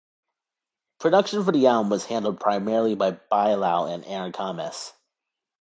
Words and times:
Production 0.99 1.45
for 1.45 1.51
the 1.51 1.67
album 1.67 1.91
was 1.91 2.05
handled 2.05 2.39
primarily 2.39 2.95
by 2.95 3.11
Bilal 3.29 3.85
and 3.85 4.03
Aaron 4.07 4.31
Comess. 4.31 4.93